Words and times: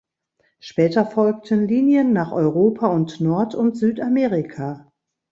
Später 0.59 1.05
folgten 1.05 1.67
Linien 1.67 2.11
nach 2.11 2.31
Europa 2.31 2.87
und 2.87 3.19
Nord- 3.21 3.53
und 3.53 3.77
Südamerika. 3.77 4.91